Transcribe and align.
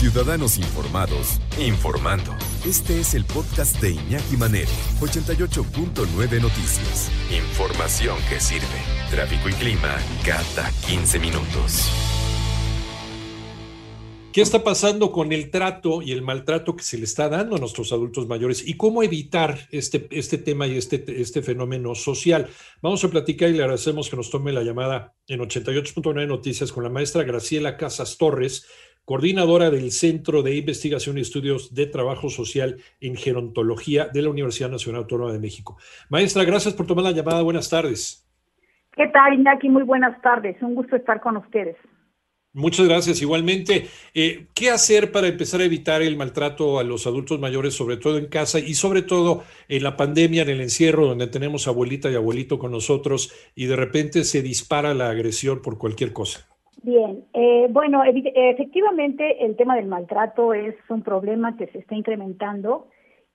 Ciudadanos 0.00 0.56
Informados, 0.56 1.42
informando. 1.58 2.34
Este 2.66 3.00
es 3.00 3.12
el 3.12 3.26
podcast 3.26 3.78
de 3.82 3.90
Iñaki 3.90 4.38
Manero, 4.38 4.70
88.9 4.98 6.40
Noticias. 6.40 7.10
Información 7.30 8.16
que 8.30 8.40
sirve. 8.40 8.64
Tráfico 9.10 9.50
y 9.50 9.52
clima 9.52 9.94
cada 10.24 10.70
15 10.88 11.18
minutos. 11.18 11.90
¿Qué 14.32 14.42
está 14.42 14.62
pasando 14.62 15.10
con 15.10 15.32
el 15.32 15.50
trato 15.50 16.02
y 16.02 16.12
el 16.12 16.22
maltrato 16.22 16.76
que 16.76 16.84
se 16.84 16.96
le 16.96 17.04
está 17.04 17.28
dando 17.28 17.56
a 17.56 17.58
nuestros 17.58 17.92
adultos 17.92 18.28
mayores 18.28 18.66
y 18.66 18.76
cómo 18.76 19.02
evitar 19.02 19.68
este, 19.72 20.06
este 20.12 20.38
tema 20.38 20.68
y 20.68 20.78
este, 20.78 21.20
este 21.20 21.42
fenómeno 21.42 21.96
social? 21.96 22.48
Vamos 22.80 23.02
a 23.02 23.10
platicar 23.10 23.50
y 23.50 23.54
le 23.54 23.64
agradecemos 23.64 24.08
que 24.08 24.16
nos 24.16 24.30
tome 24.30 24.52
la 24.52 24.62
llamada 24.62 25.16
en 25.26 25.40
88.9 25.40 26.28
Noticias 26.28 26.70
con 26.70 26.84
la 26.84 26.90
maestra 26.90 27.24
Graciela 27.24 27.76
Casas 27.76 28.18
Torres, 28.18 28.66
coordinadora 29.10 29.70
del 29.70 29.90
Centro 29.90 30.44
de 30.44 30.54
Investigación 30.54 31.18
y 31.18 31.22
Estudios 31.22 31.74
de 31.74 31.86
Trabajo 31.86 32.28
Social 32.28 32.76
en 33.00 33.16
Gerontología 33.16 34.06
de 34.06 34.22
la 34.22 34.30
Universidad 34.30 34.70
Nacional 34.70 35.00
Autónoma 35.00 35.32
de 35.32 35.40
México. 35.40 35.76
Maestra, 36.10 36.44
gracias 36.44 36.74
por 36.74 36.86
tomar 36.86 37.02
la 37.02 37.10
llamada. 37.10 37.42
Buenas 37.42 37.68
tardes. 37.68 38.24
¿Qué 38.94 39.08
tal, 39.08 39.34
Iñaki? 39.34 39.68
Muy 39.68 39.82
buenas 39.82 40.22
tardes. 40.22 40.62
Un 40.62 40.76
gusto 40.76 40.94
estar 40.94 41.20
con 41.20 41.36
ustedes. 41.38 41.74
Muchas 42.52 42.86
gracias. 42.86 43.20
Igualmente, 43.20 43.88
eh, 44.14 44.46
¿qué 44.54 44.70
hacer 44.70 45.10
para 45.10 45.26
empezar 45.26 45.60
a 45.60 45.64
evitar 45.64 46.02
el 46.02 46.16
maltrato 46.16 46.78
a 46.78 46.84
los 46.84 47.08
adultos 47.08 47.40
mayores, 47.40 47.74
sobre 47.74 47.96
todo 47.96 48.16
en 48.16 48.26
casa 48.26 48.60
y 48.60 48.74
sobre 48.74 49.02
todo 49.02 49.42
en 49.66 49.82
la 49.82 49.96
pandemia, 49.96 50.42
en 50.42 50.50
el 50.50 50.60
encierro, 50.60 51.06
donde 51.06 51.26
tenemos 51.26 51.66
abuelita 51.66 52.12
y 52.12 52.14
abuelito 52.14 52.60
con 52.60 52.70
nosotros 52.70 53.34
y 53.56 53.66
de 53.66 53.74
repente 53.74 54.22
se 54.22 54.40
dispara 54.40 54.94
la 54.94 55.10
agresión 55.10 55.62
por 55.62 55.78
cualquier 55.78 56.12
cosa? 56.12 56.49
Bien, 56.82 57.24
eh, 57.34 57.66
bueno, 57.70 58.02
efectivamente 58.04 59.44
el 59.44 59.56
tema 59.56 59.76
del 59.76 59.86
maltrato 59.86 60.54
es 60.54 60.74
un 60.88 61.02
problema 61.02 61.56
que 61.56 61.66
se 61.66 61.78
está 61.78 61.94
incrementando 61.94 62.88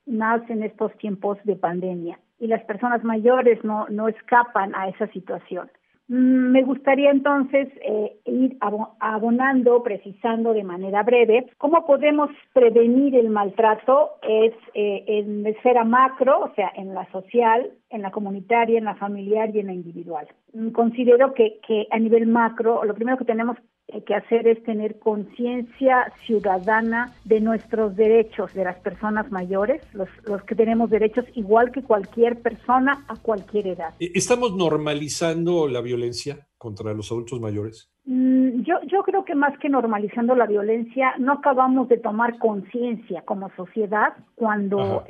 más 0.08 0.48
en 0.50 0.64
estos 0.64 0.96
tiempos 0.98 1.38
de 1.44 1.56
pandemia 1.56 2.20
y 2.40 2.48
las 2.48 2.64
personas 2.64 3.04
mayores 3.04 3.64
no, 3.64 3.88
no 3.90 4.08
escapan 4.08 4.74
a 4.76 4.90
esa 4.90 5.08
situación. 5.08 5.70
Mm, 6.08 6.52
me 6.52 6.64
gustaría 6.64 7.10
entonces 7.10 7.68
eh, 7.82 8.18
ir 8.26 8.58
abonando, 9.00 9.82
precisando 9.82 10.54
de 10.54 10.64
manera 10.64 11.02
breve 11.02 11.48
cómo 11.58 11.86
podemos 11.86 12.30
prevenir 12.54 13.16
el 13.16 13.30
maltrato 13.30 14.12
es 14.22 14.54
eh, 14.76 15.04
en 15.08 15.42
la 15.42 15.50
esfera 15.50 15.84
macro, 15.84 16.42
o 16.42 16.54
sea, 16.54 16.72
en 16.76 16.94
la 16.94 17.10
social, 17.12 17.72
en 17.90 18.04
la 18.04 18.12
comunitaria, 18.12 18.78
en 18.78 18.86
la 18.86 18.96
familiar 18.96 19.50
y 19.56 19.60
en 19.60 19.68
la 19.68 19.74
individual. 19.74 20.28
Mm, 20.54 20.70
considero 20.70 21.34
que, 21.34 21.60
que 21.68 21.88
a 21.90 21.98
nivel 21.98 22.28
macro, 22.28 22.84
lo 22.84 22.94
primero 22.94 23.18
que 23.18 23.26
tenemos 23.26 23.58
que 24.06 24.16
hacer 24.16 24.48
es 24.48 24.64
tener 24.64 25.00
conciencia 25.00 26.12
ciudadana 26.26 27.14
de 27.24 27.40
nuestros 27.40 27.96
derechos 27.96 28.54
de 28.54 28.64
las 28.64 28.78
personas 28.80 29.32
mayores, 29.32 29.82
los, 29.94 30.10
los 30.26 30.42
que 30.44 30.56
tenemos 30.56 30.90
derechos 30.90 31.26
igual 31.36 31.72
que 31.72 31.84
cualquier 31.84 32.42
persona 32.42 33.06
a 33.08 33.16
cualquier 33.16 33.68
edad. 33.68 33.94
Eh, 34.00 34.12
¿Estamos 34.16 34.56
normalizando 34.56 35.68
la 35.68 35.82
violencia 35.82 36.48
contra 36.58 36.94
los 36.94 37.12
adultos 37.12 37.40
mayores? 37.40 37.92
Mm, 38.06 38.62
yo, 38.64 38.76
yo 38.88 39.04
creo 39.04 39.24
que 39.24 39.36
más 39.36 39.58
que 39.60 39.70
normalizando 39.70 40.36
la 40.36 40.48
violencia, 40.48 41.14
no 41.20 41.34
acabamos 41.34 41.88
de 41.88 41.98
tomar 41.98 42.38
conciencia 42.40 43.22
como 43.22 43.52
sociedad 43.56 44.14
cuando 44.36 45.06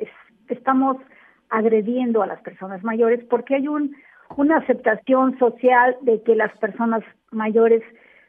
estamos 0.49 0.97
agrediendo 1.49 2.21
a 2.21 2.27
las 2.27 2.41
personas 2.41 2.83
mayores 2.83 3.23
porque 3.29 3.55
hay 3.55 3.67
un, 3.67 3.95
una 4.35 4.57
aceptación 4.57 5.37
social 5.39 5.95
de 6.01 6.21
que 6.23 6.35
las 6.35 6.55
personas 6.57 7.03
mayores 7.31 7.83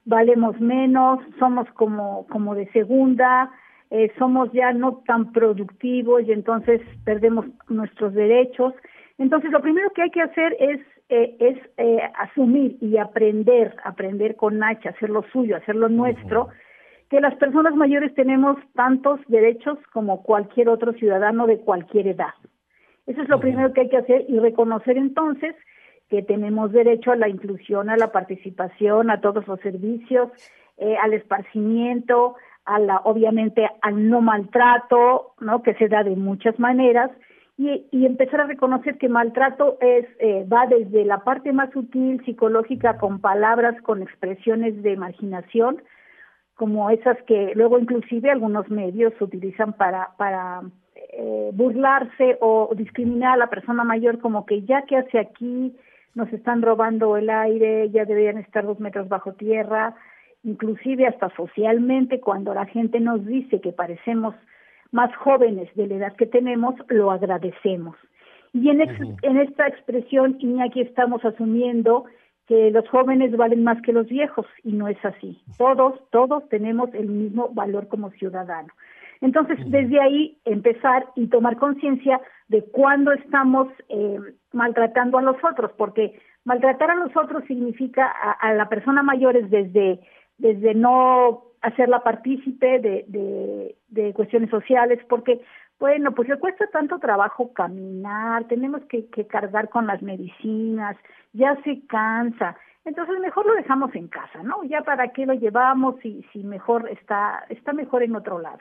valemos 0.06 0.58
menos, 0.60 1.20
somos 1.38 1.68
como, 1.72 2.26
como 2.28 2.54
de 2.54 2.70
segunda, 2.72 3.50
eh, 3.90 4.10
somos 4.18 4.50
ya 4.52 4.72
no 4.72 5.02
tan 5.06 5.32
productivos 5.32 6.22
y 6.22 6.32
entonces 6.32 6.80
perdemos 7.04 7.46
nuestros 7.68 8.14
derechos. 8.14 8.72
Entonces, 9.18 9.50
lo 9.50 9.60
primero 9.60 9.90
que 9.90 10.02
hay 10.02 10.10
que 10.10 10.22
hacer 10.22 10.56
es, 10.58 10.80
eh, 11.08 11.36
es 11.38 11.58
eh, 11.76 12.00
asumir 12.18 12.76
y 12.80 12.96
aprender, 12.96 13.76
aprender 13.84 14.36
con 14.36 14.58
Nacha, 14.58 14.90
hacer 14.90 15.10
lo 15.10 15.22
suyo, 15.32 15.56
hacer 15.56 15.76
lo 15.76 15.88
nuestro, 15.88 16.48
que 17.10 17.20
las 17.20 17.34
personas 17.36 17.74
mayores 17.76 18.14
tenemos 18.14 18.56
tantos 18.74 19.20
derechos 19.28 19.78
como 19.92 20.22
cualquier 20.22 20.68
otro 20.68 20.92
ciudadano 20.94 21.46
de 21.46 21.58
cualquier 21.58 22.08
edad. 22.08 22.34
Eso 23.06 23.22
es 23.22 23.28
lo 23.28 23.38
primero 23.38 23.72
que 23.72 23.82
hay 23.82 23.88
que 23.88 23.98
hacer 23.98 24.24
y 24.28 24.38
reconocer 24.40 24.96
entonces 24.96 25.54
que 26.08 26.22
tenemos 26.22 26.72
derecho 26.72 27.12
a 27.12 27.16
la 27.16 27.28
inclusión, 27.28 27.90
a 27.90 27.96
la 27.96 28.12
participación, 28.12 29.10
a 29.10 29.20
todos 29.20 29.46
los 29.46 29.60
servicios, 29.60 30.30
eh, 30.78 30.96
al 31.02 31.14
esparcimiento, 31.14 32.36
a 32.64 32.78
la, 32.78 32.98
obviamente 33.04 33.68
al 33.82 34.08
no 34.08 34.20
maltrato, 34.20 35.34
¿no? 35.40 35.62
que 35.62 35.74
se 35.74 35.88
da 35.88 36.04
de 36.04 36.16
muchas 36.16 36.58
maneras, 36.58 37.10
y, 37.58 37.86
y 37.90 38.04
empezar 38.04 38.42
a 38.42 38.46
reconocer 38.46 38.98
que 38.98 39.08
maltrato 39.08 39.78
es 39.80 40.06
eh, 40.18 40.46
va 40.52 40.66
desde 40.66 41.04
la 41.06 41.20
parte 41.20 41.52
más 41.52 41.70
sutil, 41.72 42.22
psicológica, 42.24 42.98
con 42.98 43.20
palabras, 43.20 43.80
con 43.82 44.02
expresiones 44.02 44.82
de 44.82 44.96
marginación, 44.96 45.82
como 46.54 46.90
esas 46.90 47.16
que 47.22 47.52
luego 47.54 47.78
inclusive 47.78 48.30
algunos 48.30 48.68
medios 48.70 49.14
utilizan 49.20 49.72
para, 49.72 50.10
para 50.18 50.62
eh, 51.12 51.50
burlarse 51.54 52.36
o 52.40 52.70
discriminar 52.74 53.34
a 53.34 53.36
la 53.38 53.50
persona 53.50 53.84
mayor 53.84 54.18
como 54.20 54.44
que 54.44 54.62
ya 54.62 54.82
que 54.82 54.96
hace 54.96 55.18
aquí, 55.18 55.74
nos 56.16 56.32
están 56.32 56.62
robando 56.62 57.16
el 57.16 57.30
aire, 57.30 57.90
ya 57.90 58.04
deberían 58.06 58.38
estar 58.38 58.64
dos 58.66 58.80
metros 58.80 59.08
bajo 59.08 59.34
tierra, 59.34 59.94
inclusive 60.42 61.06
hasta 61.06 61.28
socialmente, 61.36 62.20
cuando 62.20 62.54
la 62.54 62.64
gente 62.64 62.98
nos 63.00 63.24
dice 63.24 63.60
que 63.60 63.72
parecemos 63.72 64.34
más 64.92 65.14
jóvenes 65.16 65.68
de 65.74 65.86
la 65.86 65.94
edad 65.96 66.16
que 66.16 66.26
tenemos, 66.26 66.74
lo 66.88 67.10
agradecemos. 67.10 67.96
Y 68.54 68.70
en, 68.70 68.80
en 68.80 69.36
esta 69.36 69.68
expresión, 69.68 70.36
Iñaki, 70.40 70.80
estamos 70.80 71.22
asumiendo 71.22 72.06
que 72.46 72.70
los 72.70 72.88
jóvenes 72.88 73.36
valen 73.36 73.62
más 73.62 73.82
que 73.82 73.92
los 73.92 74.06
viejos, 74.06 74.46
y 74.64 74.72
no 74.72 74.88
es 74.88 75.04
así. 75.04 75.42
Todos, 75.58 76.00
todos 76.10 76.48
tenemos 76.48 76.94
el 76.94 77.08
mismo 77.08 77.50
valor 77.52 77.88
como 77.88 78.10
ciudadano. 78.12 78.68
Entonces, 79.20 79.58
desde 79.66 80.00
ahí 80.00 80.38
empezar 80.44 81.06
y 81.14 81.26
tomar 81.26 81.56
conciencia 81.56 82.20
de 82.48 82.62
cuándo 82.64 83.12
estamos 83.12 83.68
eh, 83.88 84.18
maltratando 84.52 85.18
a 85.18 85.22
los 85.22 85.36
otros, 85.44 85.72
porque 85.76 86.20
maltratar 86.44 86.90
a 86.90 86.94
los 86.94 87.16
otros 87.16 87.44
significa 87.44 88.06
a, 88.06 88.52
la 88.54 88.68
persona 88.68 89.02
mayor 89.02 89.36
es 89.36 89.50
desde, 89.50 90.00
desde 90.38 90.74
no 90.74 91.42
hacerla 91.60 92.04
partícipe 92.04 92.78
de, 92.78 93.74
de, 93.88 94.12
cuestiones 94.14 94.50
sociales, 94.50 95.00
porque, 95.08 95.40
bueno, 95.80 96.12
pues 96.12 96.28
le 96.28 96.38
cuesta 96.38 96.66
tanto 96.68 97.00
trabajo 97.00 97.52
caminar, 97.52 98.44
tenemos 98.44 98.84
que, 98.84 99.08
que 99.08 99.26
cargar 99.26 99.68
con 99.68 99.86
las 99.86 100.00
medicinas, 100.02 100.96
ya 101.32 101.56
se 101.64 101.84
cansa. 101.86 102.56
Entonces 102.84 103.18
mejor 103.18 103.46
lo 103.46 103.54
dejamos 103.54 103.92
en 103.96 104.06
casa, 104.06 104.44
¿no? 104.44 104.62
Ya 104.62 104.82
para 104.82 105.08
qué 105.08 105.26
lo 105.26 105.34
llevamos 105.34 105.96
si, 106.02 106.24
si 106.32 106.44
mejor 106.44 106.88
está, 106.88 107.44
está 107.48 107.72
mejor 107.72 108.04
en 108.04 108.14
otro 108.14 108.38
lado 108.38 108.60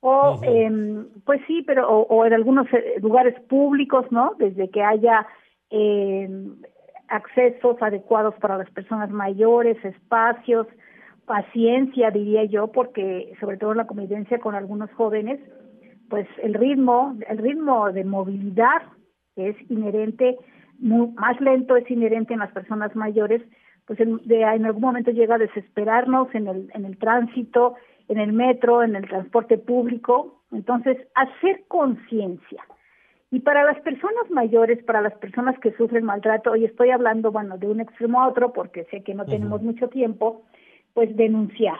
o 0.00 0.40
eh, 0.42 1.04
pues 1.24 1.40
sí, 1.46 1.62
pero 1.66 1.88
o, 1.88 2.24
en 2.24 2.32
algunos 2.32 2.66
eh, 2.72 2.94
lugares 3.00 3.38
públicos, 3.48 4.06
¿no? 4.10 4.34
Desde 4.38 4.70
que 4.70 4.82
haya 4.82 5.26
eh, 5.70 6.28
accesos 7.08 7.76
adecuados 7.82 8.34
para 8.40 8.56
las 8.56 8.70
personas 8.70 9.10
mayores, 9.10 9.82
espacios, 9.84 10.66
paciencia, 11.26 12.10
diría 12.10 12.44
yo, 12.44 12.68
porque 12.68 13.32
sobre 13.40 13.58
todo 13.58 13.72
en 13.72 13.78
la 13.78 13.86
convivencia 13.86 14.38
con 14.38 14.54
algunos 14.54 14.90
jóvenes, 14.92 15.38
pues 16.08 16.26
el 16.42 16.54
ritmo, 16.54 17.16
el 17.28 17.38
ritmo 17.38 17.92
de 17.92 18.04
movilidad 18.04 18.82
que 19.36 19.50
es 19.50 19.70
inherente, 19.70 20.38
más 20.80 21.40
lento 21.40 21.76
es 21.76 21.88
inherente 21.90 22.32
en 22.32 22.40
las 22.40 22.52
personas 22.52 22.96
mayores, 22.96 23.42
pues 23.86 24.00
en, 24.00 24.18
de, 24.24 24.42
en 24.42 24.64
algún 24.64 24.82
momento 24.82 25.10
llega 25.10 25.36
a 25.36 25.38
desesperarnos 25.38 26.34
en 26.34 26.48
el, 26.48 26.70
en 26.74 26.84
el 26.84 26.98
tránsito, 26.98 27.74
en 28.10 28.18
el 28.18 28.32
metro, 28.32 28.82
en 28.82 28.96
el 28.96 29.08
transporte 29.08 29.56
público. 29.56 30.42
Entonces, 30.50 30.98
hacer 31.14 31.62
conciencia. 31.68 32.62
Y 33.30 33.38
para 33.40 33.62
las 33.62 33.80
personas 33.82 34.28
mayores, 34.30 34.82
para 34.82 35.00
las 35.00 35.14
personas 35.14 35.56
que 35.60 35.72
sufren 35.74 36.04
maltrato, 36.04 36.56
y 36.56 36.64
estoy 36.64 36.90
hablando, 36.90 37.30
bueno, 37.30 37.56
de 37.56 37.68
un 37.68 37.80
extremo 37.80 38.20
a 38.20 38.28
otro 38.28 38.52
porque 38.52 38.84
sé 38.90 39.04
que 39.04 39.14
no 39.14 39.24
tenemos 39.24 39.62
mucho 39.62 39.88
tiempo, 39.88 40.42
pues 40.92 41.16
denunciar, 41.16 41.78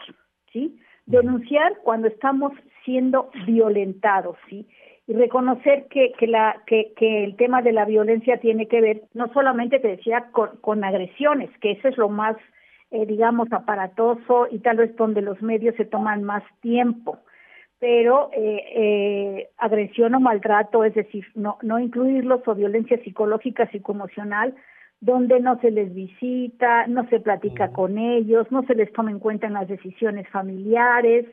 ¿sí? 0.53 0.79
Denunciar 1.05 1.79
cuando 1.83 2.07
estamos 2.07 2.53
siendo 2.85 3.29
violentados, 3.45 4.37
¿sí? 4.49 4.65
Y 5.07 5.13
reconocer 5.13 5.87
que, 5.89 6.13
que, 6.17 6.27
la, 6.27 6.63
que, 6.65 6.93
que 6.95 7.25
el 7.25 7.35
tema 7.35 7.61
de 7.61 7.73
la 7.73 7.83
violencia 7.83 8.39
tiene 8.39 8.69
que 8.69 8.79
ver 8.79 9.01
no 9.13 9.27
solamente, 9.33 9.79
te 9.79 9.89
decía, 9.89 10.29
con, 10.31 10.55
con 10.61 10.85
agresiones, 10.85 11.49
que 11.59 11.71
eso 11.71 11.89
es 11.89 11.97
lo 11.97 12.07
más 12.07 12.37
eh, 12.91 13.05
digamos, 13.05 13.51
aparatoso 13.51 14.47
y 14.51 14.59
tal 14.59 14.77
vez 14.77 14.95
donde 14.95 15.21
los 15.21 15.41
medios 15.41 15.75
se 15.75 15.85
toman 15.85 16.23
más 16.23 16.43
tiempo. 16.61 17.19
Pero 17.79 18.29
eh, 18.33 18.63
eh, 18.75 19.49
agresión 19.57 20.13
o 20.13 20.19
maltrato, 20.19 20.83
es 20.83 20.93
decir, 20.93 21.25
no, 21.33 21.57
no 21.63 21.79
incluirlos 21.79 22.47
o 22.47 22.53
violencia 22.53 23.01
psicológica, 23.03 23.67
psicoemocional, 23.71 24.53
donde 24.99 25.39
no 25.39 25.59
se 25.61 25.71
les 25.71 25.93
visita, 25.93 26.85
no 26.85 27.07
se 27.09 27.19
platica 27.19 27.71
con 27.71 27.97
ellos, 27.97 28.51
no 28.51 28.61
se 28.63 28.75
les 28.75 28.93
toma 28.93 29.09
en 29.09 29.19
cuenta 29.19 29.47
en 29.47 29.53
las 29.53 29.67
decisiones 29.67 30.29
familiares, 30.29 31.25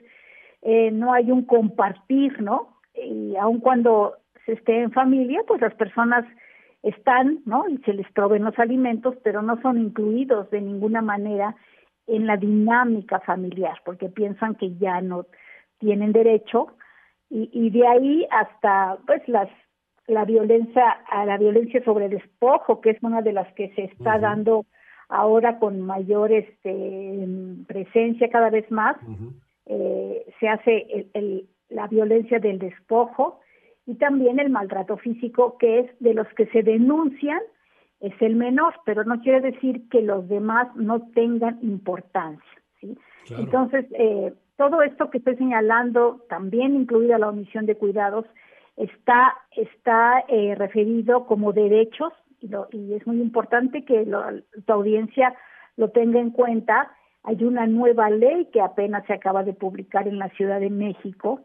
eh, 0.63 0.91
no 0.91 1.13
hay 1.13 1.31
un 1.31 1.45
compartir, 1.45 2.41
¿no? 2.41 2.79
Y 2.95 3.37
aun 3.37 3.61
cuando 3.61 4.15
se 4.47 4.53
esté 4.53 4.81
en 4.81 4.91
familia, 4.91 5.43
pues 5.47 5.61
las 5.61 5.75
personas 5.75 6.25
están, 6.83 7.41
¿no? 7.45 7.69
Y 7.69 7.79
se 7.79 7.93
les 7.93 8.11
proveen 8.13 8.45
los 8.45 8.59
alimentos, 8.59 9.17
pero 9.23 9.43
no 9.43 9.61
son 9.63 9.79
incluidos 9.79 10.51
de 10.51 10.61
ninguna 10.61 11.03
manera 11.03 11.57
en 12.07 12.27
la 12.27 12.37
dinámica 12.37 13.21
familiar, 13.21 13.81
porque 13.85 14.09
piensan 14.09 14.55
que 14.55 14.77
ya 14.77 15.01
no 15.01 15.27
tienen 15.79 16.13
derecho. 16.13 16.69
Y, 17.31 17.51
y 17.53 17.71
de 17.71 17.87
ahí 17.87 18.27
hasta 18.31 18.99
pues 19.07 19.27
las 19.29 19.49
la 20.07 20.25
violencia 20.25 20.91
a 21.11 21.27
la 21.27 21.37
violencia 21.37 21.85
sobre 21.85 22.09
despojo 22.09 22.81
que 22.81 22.91
es 22.91 23.03
una 23.03 23.21
de 23.21 23.33
las 23.35 23.53
que 23.53 23.69
se 23.75 23.85
está 23.85 24.19
dando 24.19 24.65
ahora 25.11 25.59
con 25.59 25.83
mayor 25.83 26.33
este 26.33 27.29
presencia 27.67 28.31
cada 28.31 28.49
vez 28.49 28.71
más 28.71 28.97
eh, 29.67 30.25
se 30.41 30.49
hace 30.49 30.87
el, 30.91 31.11
el, 31.13 31.49
la 31.69 31.87
violencia 31.89 32.39
del 32.39 32.59
despojo 32.59 33.41
y 33.89 33.97
también 33.97 34.39
el 34.39 34.51
maltrato 34.51 34.97
físico 34.99 35.57
que 35.59 35.81
es 35.81 35.99
de 35.99 36.15
los 36.15 36.29
que 36.35 36.47
se 36.47 36.63
denuncian 36.63 37.41
es 38.01 38.15
el 38.21 38.37
menor 38.37 38.75
pero 38.85 39.03
no 39.03 39.21
quiere 39.21 39.41
decir 39.41 39.89
que 39.89 40.03
los 40.03 40.29
demás 40.29 40.69
no 40.77 41.09
tengan 41.15 41.59
importancia 41.63 42.63
¿sí? 42.81 42.97
entonces 43.31 43.87
eh, 43.99 44.33
todo 44.59 44.83
esto 44.83 45.09
que 45.09 45.19
estoy 45.19 45.37
señalando, 45.37 46.25
también 46.29 46.75
incluida 46.75 47.17
la 47.17 47.29
omisión 47.29 47.65
de 47.65 47.77
cuidados, 47.77 48.27
está, 48.77 49.37
está 49.57 50.25
eh, 50.27 50.57
referido 50.57 51.27
como 51.27 51.53
derechos 51.53 52.13
y, 52.41 52.51
y, 52.73 52.95
es 52.95 53.07
muy 53.07 53.21
importante 53.21 53.85
que 53.85 54.05
lo, 54.05 54.21
tu 54.67 54.73
audiencia 54.73 55.35
lo 55.77 55.91
tenga 55.91 56.19
en 56.19 56.31
cuenta. 56.31 56.91
Hay 57.29 57.45
una 57.45 57.67
nueva 57.67 58.09
ley 58.09 58.47
que 58.55 58.63
apenas 58.63 59.05
se 59.05 59.13
acaba 59.13 59.45
de 59.45 59.53
publicar 59.53 60.09
en 60.09 60.19
la 60.19 60.31
Ciudad 60.31 60.61
de 60.61 60.71
México, 60.71 61.43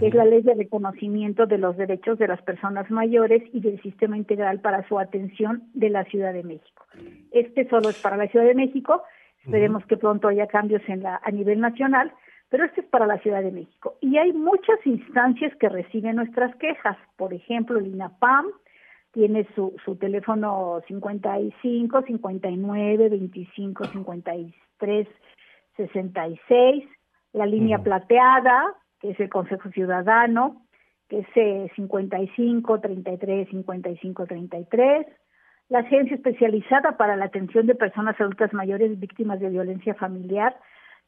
que 0.00 0.08
es 0.08 0.12
la 0.12 0.24
ley 0.24 0.42
de 0.42 0.54
reconocimiento 0.54 1.46
de 1.46 1.56
los 1.56 1.76
derechos 1.76 2.18
de 2.18 2.26
las 2.26 2.42
personas 2.42 2.90
mayores 2.90 3.40
y 3.52 3.60
del 3.60 3.80
sistema 3.80 4.16
integral 4.16 4.58
para 4.58 4.86
su 4.88 4.98
atención 4.98 5.70
de 5.72 5.88
la 5.88 6.02
Ciudad 6.06 6.32
de 6.32 6.42
México. 6.42 6.84
Este 7.30 7.68
solo 7.68 7.90
es 7.90 8.02
para 8.02 8.16
la 8.16 8.26
Ciudad 8.26 8.44
de 8.44 8.56
México. 8.56 9.04
Esperemos 9.44 9.86
que 9.86 9.96
pronto 9.96 10.26
haya 10.26 10.48
cambios 10.48 10.82
en 10.88 11.04
la, 11.04 11.20
a 11.22 11.30
nivel 11.30 11.60
nacional, 11.60 12.12
pero 12.48 12.64
este 12.64 12.80
es 12.80 12.88
para 12.88 13.06
la 13.06 13.18
Ciudad 13.18 13.40
de 13.40 13.52
México. 13.52 13.98
Y 14.00 14.16
hay 14.16 14.32
muchas 14.32 14.84
instancias 14.84 15.54
que 15.60 15.68
reciben 15.68 16.16
nuestras 16.16 16.56
quejas. 16.56 16.96
Por 17.16 17.32
ejemplo, 17.34 17.78
el 17.78 17.86
INAPAM 17.86 18.46
tiene 19.12 19.46
su, 19.54 19.76
su 19.84 19.94
teléfono 19.94 20.80
55 20.88 22.02
59 22.02 23.08
25 23.10 23.84
53 23.84 24.54
66, 24.80 26.84
la 27.32 27.46
línea 27.46 27.78
plateada, 27.78 28.74
que 29.00 29.10
es 29.10 29.20
el 29.20 29.28
Consejo 29.28 29.70
Ciudadano, 29.70 30.66
que 31.08 31.20
es 31.20 31.72
55 31.74 32.80
33 32.80 33.48
55 33.48 34.26
33, 34.26 35.06
la 35.68 35.80
Agencia 35.80 36.16
Especializada 36.16 36.96
para 36.96 37.16
la 37.16 37.26
Atención 37.26 37.66
de 37.66 37.74
Personas 37.74 38.18
Adultas 38.20 38.52
Mayores 38.52 38.98
Víctimas 38.98 39.40
de 39.40 39.50
Violencia 39.50 39.94
Familiar, 39.94 40.56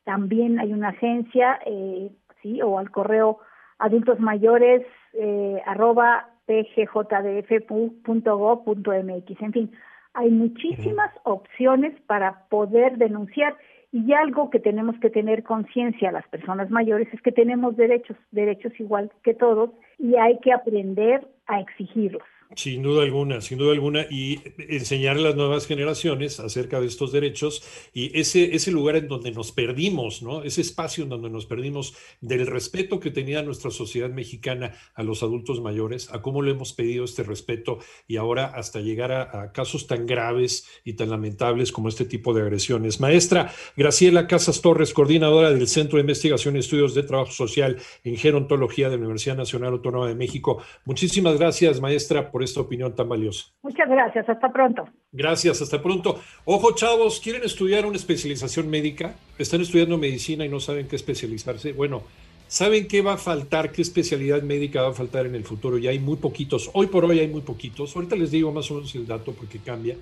también 0.04 0.58
hay 0.58 0.72
una 0.72 0.88
agencia, 0.88 1.60
eh, 1.66 2.10
sí, 2.42 2.60
o 2.62 2.78
al 2.78 2.90
correo 2.90 3.38
adultos 3.78 4.18
mayores 4.20 4.86
eh, 5.14 5.60
arroba 5.66 6.30
pgjdf.gov.mx. 6.46 9.42
En 9.42 9.52
fin, 9.52 9.70
hay 10.14 10.30
muchísimas 10.30 11.10
opciones 11.24 11.98
para 12.06 12.44
poder 12.48 12.98
denunciar 12.98 13.56
y 13.92 14.12
algo 14.14 14.50
que 14.50 14.58
tenemos 14.58 14.98
que 15.00 15.10
tener 15.10 15.42
conciencia 15.42 16.12
las 16.12 16.26
personas 16.28 16.70
mayores 16.70 17.08
es 17.12 17.20
que 17.20 17.32
tenemos 17.32 17.76
derechos, 17.76 18.16
derechos 18.30 18.72
igual 18.80 19.10
que 19.22 19.34
todos 19.34 19.70
y 19.98 20.16
hay 20.16 20.38
que 20.38 20.52
aprender 20.52 21.26
a 21.46 21.60
exigirlos. 21.60 22.22
Sin 22.56 22.82
duda 22.82 23.02
alguna, 23.02 23.40
sin 23.40 23.58
duda 23.58 23.72
alguna, 23.72 24.06
y 24.10 24.40
enseñar 24.58 25.16
a 25.16 25.20
las 25.20 25.36
nuevas 25.36 25.66
generaciones 25.66 26.38
acerca 26.38 26.80
de 26.80 26.86
estos 26.86 27.10
derechos 27.10 27.62
y 27.94 28.18
ese, 28.18 28.54
ese 28.54 28.70
lugar 28.70 28.96
en 28.96 29.08
donde 29.08 29.30
nos 29.30 29.52
perdimos, 29.52 30.22
¿no? 30.22 30.42
Ese 30.42 30.60
espacio 30.60 31.04
en 31.04 31.10
donde 31.10 31.30
nos 31.30 31.46
perdimos 31.46 31.94
del 32.20 32.46
respeto 32.46 33.00
que 33.00 33.10
tenía 33.10 33.42
nuestra 33.42 33.70
sociedad 33.70 34.10
mexicana 34.10 34.74
a 34.94 35.02
los 35.02 35.22
adultos 35.22 35.60
mayores, 35.60 36.12
a 36.12 36.20
cómo 36.20 36.42
le 36.42 36.50
hemos 36.50 36.72
pedido 36.72 37.04
este 37.04 37.22
respeto 37.22 37.78
y 38.06 38.16
ahora 38.16 38.46
hasta 38.46 38.80
llegar 38.80 39.12
a, 39.12 39.42
a 39.42 39.52
casos 39.52 39.86
tan 39.86 40.06
graves 40.06 40.66
y 40.84 40.92
tan 40.94 41.10
lamentables 41.10 41.72
como 41.72 41.88
este 41.88 42.04
tipo 42.04 42.34
de 42.34 42.42
agresiones. 42.42 43.00
Maestra 43.00 43.52
Graciela 43.76 44.26
Casas 44.26 44.60
Torres, 44.60 44.92
coordinadora 44.92 45.50
del 45.50 45.68
Centro 45.68 45.96
de 45.96 46.02
Investigación 46.02 46.56
y 46.56 46.60
Estudios 46.60 46.94
de 46.94 47.02
Trabajo 47.02 47.32
Social 47.32 47.78
en 48.04 48.16
Gerontología 48.16 48.88
de 48.88 48.96
la 48.96 49.02
Universidad 49.02 49.36
Nacional 49.36 49.72
Autónoma 49.72 50.08
de 50.08 50.14
México. 50.14 50.62
Muchísimas 50.84 51.38
gracias, 51.38 51.80
maestra, 51.80 52.30
por 52.42 52.48
esta 52.48 52.60
opinión 52.60 52.92
tan 52.94 53.08
valiosa. 53.08 53.44
Muchas 53.62 53.88
gracias, 53.88 54.28
hasta 54.28 54.52
pronto. 54.52 54.84
Gracias, 55.12 55.62
hasta 55.62 55.80
pronto. 55.80 56.20
Ojo, 56.44 56.74
chavos, 56.74 57.20
¿quieren 57.20 57.44
estudiar 57.44 57.86
una 57.86 57.96
especialización 57.96 58.68
médica? 58.68 59.14
Están 59.38 59.60
estudiando 59.60 59.96
medicina 59.96 60.44
y 60.44 60.48
no 60.48 60.58
saben 60.58 60.88
qué 60.88 60.96
especializarse. 60.96 61.72
Bueno, 61.72 62.02
¿saben 62.48 62.88
qué 62.88 63.00
va 63.00 63.12
a 63.12 63.16
faltar? 63.16 63.70
¿Qué 63.70 63.82
especialidad 63.82 64.42
médica 64.42 64.82
va 64.82 64.88
a 64.88 64.92
faltar 64.92 65.26
en 65.26 65.36
el 65.36 65.44
futuro? 65.44 65.78
Ya 65.78 65.90
hay 65.90 66.00
muy 66.00 66.16
poquitos. 66.16 66.68
Hoy 66.74 66.88
por 66.88 67.04
hoy 67.04 67.20
hay 67.20 67.28
muy 67.28 67.42
poquitos. 67.42 67.94
Ahorita 67.94 68.16
les 68.16 68.32
digo 68.32 68.50
más 68.50 68.68
o 68.72 68.74
menos 68.74 68.92
el 68.96 69.06
dato 69.06 69.32
porque 69.32 69.58
cambia. 69.58 69.96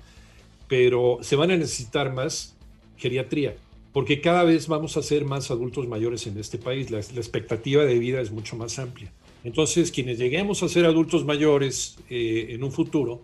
Pero 0.67 1.19
se 1.21 1.35
van 1.35 1.51
a 1.51 1.57
necesitar 1.57 2.11
más 2.11 2.57
geriatría 2.97 3.55
porque 3.93 4.19
cada 4.19 4.43
vez 4.43 4.67
vamos 4.67 4.97
a 4.97 5.03
ser 5.03 5.25
más 5.25 5.51
adultos 5.51 5.87
mayores 5.87 6.25
en 6.25 6.39
este 6.39 6.57
país. 6.57 6.89
La, 6.89 6.97
la 6.97 7.19
expectativa 7.19 7.83
de 7.83 7.99
vida 7.99 8.19
es 8.19 8.31
mucho 8.31 8.55
más 8.55 8.79
amplia. 8.79 9.11
Entonces, 9.43 9.91
quienes 9.91 10.17
lleguemos 10.17 10.61
a 10.63 10.69
ser 10.69 10.85
adultos 10.85 11.25
mayores 11.25 11.97
eh, 12.09 12.47
en 12.49 12.63
un 12.63 12.71
futuro, 12.71 13.23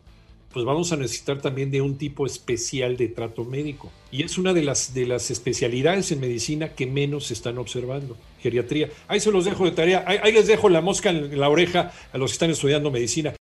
pues 0.52 0.66
vamos 0.66 0.92
a 0.92 0.96
necesitar 0.96 1.40
también 1.42 1.70
de 1.70 1.82
un 1.82 1.98
tipo 1.98 2.26
especial 2.26 2.98
de 2.98 3.10
trato 3.10 3.46
médico. 3.46 3.92
Y 4.12 4.24
es 4.24 4.38
una 4.38 4.54
de 4.54 4.64
las, 4.64 4.94
de 4.94 5.06
las 5.06 5.30
especialidades 5.30 6.12
en 6.12 6.20
medicina 6.20 6.70
que 6.70 6.88
menos 6.88 7.28
se 7.28 7.34
están 7.34 7.58
observando, 7.58 8.18
geriatría. 8.42 8.90
Ahí 9.08 9.20
se 9.20 9.32
los 9.32 9.46
dejo 9.46 9.66
de 9.66 9.72
tarea, 9.72 10.04
ahí, 10.08 10.18
ahí 10.24 10.32
les 10.32 10.48
dejo 10.48 10.70
la 10.70 10.82
mosca 10.82 11.10
en 11.10 11.40
la 11.40 11.50
oreja 11.50 11.92
a 12.12 12.18
los 12.18 12.32
que 12.32 12.34
están 12.34 12.50
estudiando 12.50 12.90
medicina. 12.90 13.34